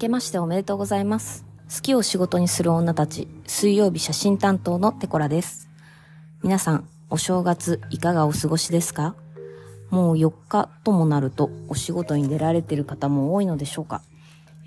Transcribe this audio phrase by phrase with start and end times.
[0.00, 1.44] けましておめでとうございます。
[1.72, 5.68] 好きを仕事にする女たち、水曜日写真担当のテコラです。
[6.42, 9.14] 皆さん、お正月いかがお過ごしですか？
[9.90, 14.00] もう4日ともなるとお仕事に出られている方も多いのでしょうか？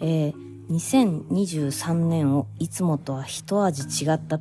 [0.01, 0.33] えー、
[0.69, 4.39] 2023年をいつもとは一味違った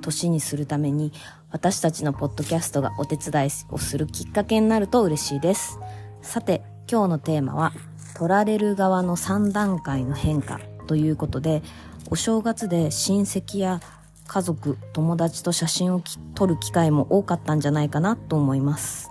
[0.00, 1.12] 年にするために
[1.52, 5.78] 私たちのポッドキャストがお手伝いをするきっかけになると嬉しいです。
[6.20, 7.72] さて、今日のテーマは、
[8.14, 11.62] 取られる側の3段階の変化ということで、
[12.10, 13.80] お正月で親戚や
[14.26, 16.02] 家族、友達と写真を
[16.34, 19.10] 撮る機会も多かったんじゃないかなと思います。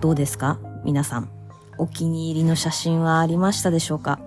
[0.00, 0.58] どうですか？
[0.84, 1.28] 皆さん。
[1.78, 4.20] お気に入りの写真はありましたでしょうか？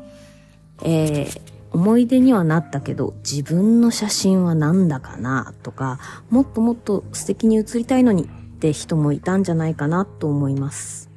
[0.84, 8.28] えー、思い出にはなったけど、自分の写真はなんだかなとか、もっともっと素敵に写りたいのにっ
[8.59, 11.09] て人もいたんじゃないかなと思います。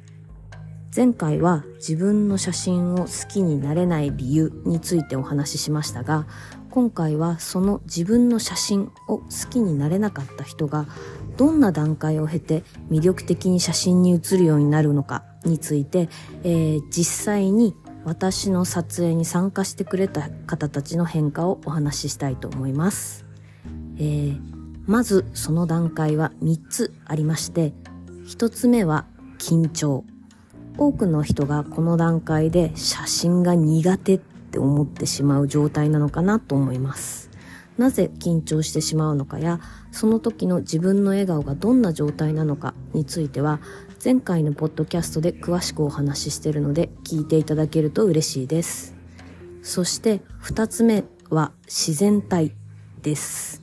[0.93, 6.27] 前回は自分の写真を好きになれない理由についてお話ししましたが、
[6.69, 10.87] 今回はその自分の写真を好きになれなかった人が
[11.37, 16.09] どんな段階を経て魅力的に写真に写るようになるのかについて、
[16.43, 23.25] えー実際に私の撮影に参加してくれた方たちの変化をお話ししたいと思います。
[23.97, 24.39] えー
[24.87, 27.73] まずその段階は3つありまして、
[28.25, 29.05] 1つ目は
[29.37, 30.03] 緊張。
[30.81, 37.29] 多くの人がこの段階で写真が苦手って思ってしまう状態なのかなと思います。
[37.77, 39.59] なぜ緊張してしまうのかや、
[39.91, 43.59] その時の自分の笑顔がどんな状態なのかについては、
[44.03, 48.95] 前回のポッドキャストで詳しくお話ししているので、聞いていただけると嬉しいです。
[49.61, 52.55] そして、二つ目は自然体
[53.03, 53.61] です。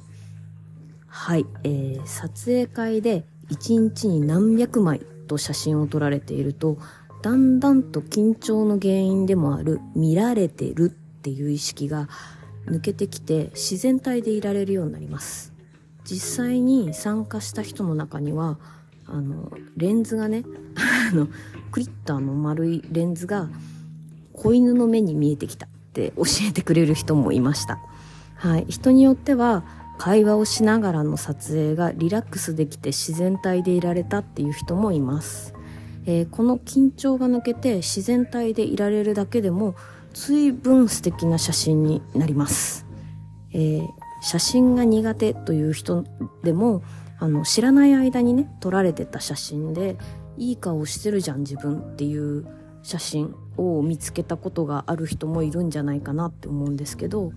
[1.08, 6.78] はい、えー、撮影会で一日に何百枚と写真を撮られていると、
[7.22, 10.88] だんだんと緊張の原因でもある見られてるっ
[11.22, 12.08] ていう意識が
[12.66, 15.52] 抜けてきて自然体でいられるようになります。
[16.04, 18.58] 実際に参加した人の中には、
[19.06, 20.44] あの、レンズがね、
[21.12, 21.28] あの、
[21.70, 23.48] クリッターの丸いレンズが
[24.32, 27.78] 子犬の目に見えてきたって教えてくれる人もいました。
[28.36, 28.66] はい。
[28.68, 29.64] 人によっては、
[29.98, 35.54] 会話をしながらの撮影がリラックスできて自然体でいられたっていう人もいます。
[36.08, 39.76] えーこの緊張が抜けて自然体でいられるだけでも
[40.14, 42.86] 随分素敵な写真になります。
[43.52, 43.86] えー
[44.20, 46.04] 写真が苦手という人
[46.42, 46.82] でも
[47.20, 49.96] あの知らない間にね撮られてた写真で
[50.36, 52.44] いい顔してるじゃん自分っていう
[52.82, 57.32] 写真を見つけたことがある人もいるんじゃないかなって思うんですけど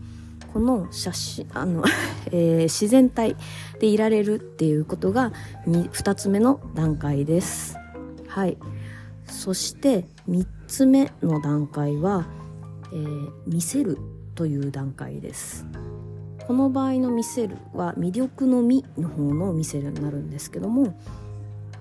[0.54, 1.84] この写真あの、
[2.32, 3.36] えー自然体
[3.80, 5.34] でいられるっていうことが
[5.68, 7.78] 2, 2つ目の段階です
[8.32, 8.58] はい。
[9.26, 12.26] そして3つ目の段階は、
[12.94, 13.98] えー見せる
[14.36, 15.66] という段階です。
[16.48, 21.00] この場合の見せるは魅力のみの方の見せるになるんですけども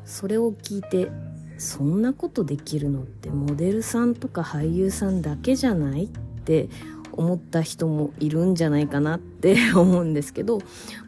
[0.04, 1.10] それを聞いて
[1.58, 6.08] そんなことできるのってモデルさんとか俳優さんだけじゃないっ
[6.44, 6.68] て
[7.12, 10.60] 思った人もいるんじゃないかなって 思うんですけど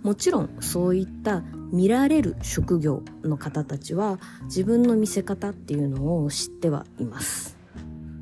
[0.03, 1.43] もちろんそういった
[1.73, 7.57] 見られる職業の方たちは自分の見せ方っていうのを知ってはいます。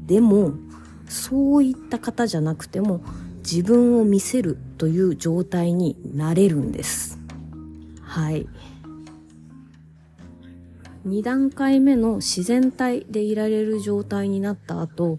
[0.06, 0.54] でも
[1.08, 3.00] そういった方じゃなくても
[3.38, 7.18] 自分を見せるという状態になれるんです。
[8.02, 8.48] はい。
[11.06, 15.18] 2段階目の自然体でいられる状態になった後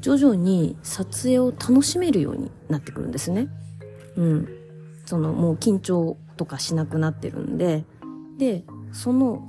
[0.00, 3.48] 徐々に撮影を楽しめるようになってくるんですね。
[4.16, 4.48] うん。
[5.04, 7.84] そのもう緊張とかしなくなってるんで。
[8.38, 9.46] でその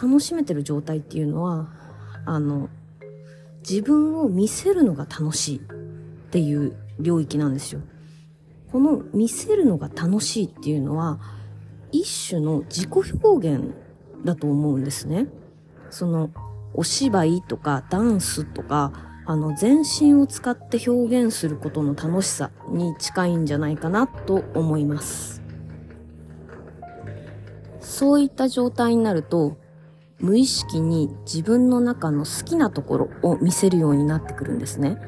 [0.00, 1.70] 楽しめてる状態っていうのは
[2.26, 2.68] あの
[3.68, 5.60] 自分を見せるのが楽しいっ
[6.30, 7.80] ていう領域なんですよ。
[8.70, 11.18] この見せるのが楽しいっていうのは
[11.90, 13.74] 一種の自己表現
[14.24, 15.28] だと思うんですね。
[15.90, 16.30] その
[16.74, 18.92] お芝居とかダンスとか
[19.28, 25.42] あの全身を使って表現することの楽しさに近いんじゃないかなと思います。
[27.78, 29.58] そういった状態になると
[30.18, 34.98] 無意識に自分の中の好きなところを見せるようになってくるんですね。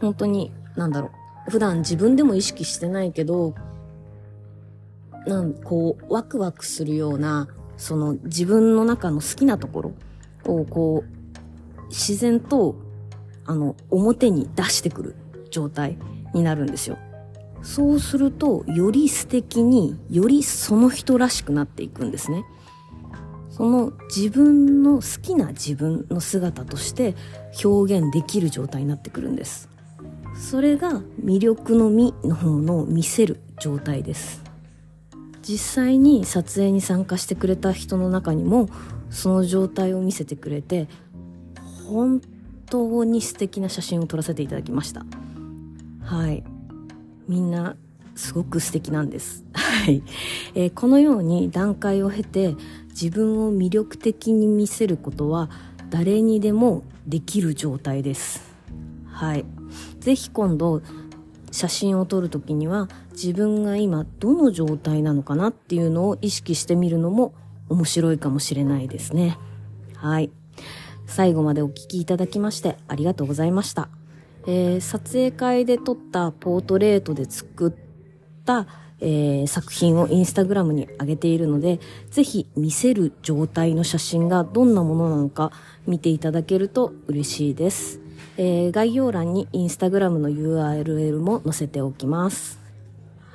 [0.00, 1.12] 本当に、なんだろ
[1.46, 1.50] う。
[1.50, 3.54] 普段自分でも意識してないけど、
[5.26, 7.46] なんこう、ワクワクするような、
[7.76, 9.92] その自分の中の好きなところ
[10.44, 12.87] をこう、自然と、
[13.48, 15.16] あの、表に出してくる
[15.50, 15.98] 状態
[16.34, 16.98] になるんですよ。
[17.62, 22.44] そうすると、より素敵に、よりその人らしくなっていくんですね。
[23.50, 27.16] その自分の好きな自分の姿として
[27.64, 29.68] 表現できる状態になってくるんです。
[30.38, 34.42] それが魅力のみの方の見せる状態です
[35.42, 38.68] 実際に撮影に参加してくれた人の中にも
[39.10, 40.88] その状態を見せてくれて
[41.88, 42.20] 本
[42.70, 45.04] 当に素敵な写真を撮らせていただきました。
[46.02, 46.44] はい。
[47.26, 47.76] みんな
[48.14, 49.44] すごく素敵なんです。
[49.52, 50.02] はい、
[50.54, 52.56] えー、このように段階を経て
[52.88, 55.50] 自分を魅力的に見せることは
[55.90, 58.42] 誰にでもできる状態です。
[59.06, 59.44] はい。
[60.00, 60.82] 是非今度
[61.50, 67.34] 写真を撮る時には自分が今どの状態なのかなっていうのを意識してみるのも
[67.68, 69.38] 面白いかもしれないですね。
[69.94, 70.30] はい。
[71.08, 73.88] 最後までお聴きいただきましてありがとうございました、
[74.46, 77.72] えー、撮影会で撮ったポートレートで作っ
[78.44, 78.66] た
[79.00, 81.78] えー、作品をインスタグラムに上げているので、
[82.10, 85.52] ぜひ見せる状態の写真がどんなものなのか
[85.86, 88.00] 見ていただけると嬉しいです。
[88.36, 92.58] えー、概要欄にインスタグラムの URL も載せておきます。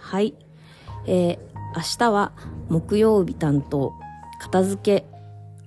[0.01, 0.33] はい。
[1.05, 1.37] えー、
[1.75, 2.31] 明日は
[2.69, 3.93] 木曜日担当、
[4.39, 5.05] 片付け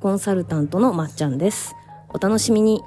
[0.00, 1.74] コンサルタントのまっちゃんです。
[2.08, 2.82] お楽しみに。